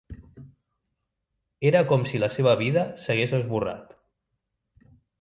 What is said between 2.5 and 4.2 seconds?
vida s'hagués esborrat.